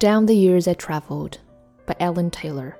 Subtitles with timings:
[0.00, 1.40] Down the Years I Traveled
[1.84, 2.74] by Allan Taylor.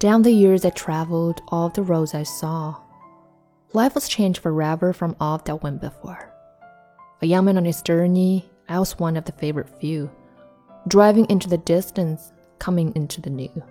[0.00, 2.74] Down the years I traveled, all the roads I saw.
[3.72, 6.34] Life was changed forever from all that went before.
[7.22, 10.10] A young man on his journey, I was one of the favorite few,
[10.88, 13.62] driving into the distance, coming into the new.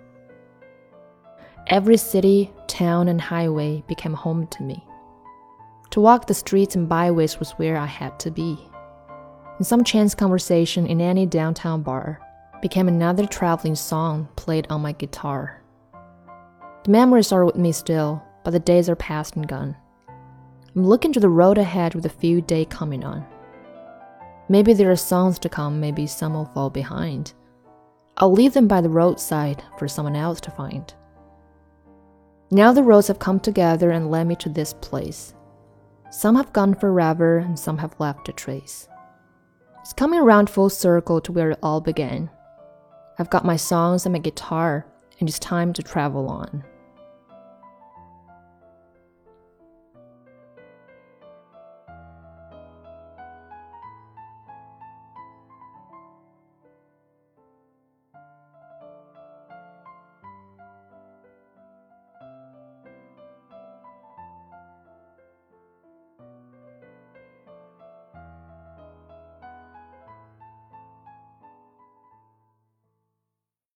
[1.66, 4.82] Every city, town, and highway became home to me.
[5.90, 8.69] To walk the streets and byways was where I had to be.
[9.62, 12.18] Some chance conversation in any downtown bar
[12.62, 15.62] became another traveling song played on my guitar.
[16.84, 19.76] The memories are with me still, but the days are past and gone.
[20.74, 23.26] I'm looking to the road ahead with a few days coming on.
[24.48, 27.34] Maybe there are songs to come, maybe some will fall behind.
[28.16, 30.92] I'll leave them by the roadside for someone else to find.
[32.50, 35.34] Now the roads have come together and led me to this place.
[36.10, 38.88] Some have gone forever and some have left a trace.
[39.80, 42.30] It's coming around full circle to where it all began.
[43.18, 44.86] I've got my songs and my guitar,
[45.18, 46.64] and it's time to travel on.